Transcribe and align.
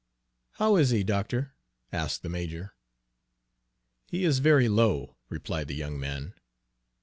"How 0.53 0.77
is 0.77 0.89
he, 0.89 1.03
doctor?" 1.03 1.53
asked 1.93 2.23
the 2.23 2.29
major. 2.29 2.73
"He 4.07 4.23
is 4.25 4.39
very 4.39 4.67
low," 4.67 5.15
replied 5.29 5.67
the 5.67 5.75
young 5.75 5.99
man. 5.99 6.33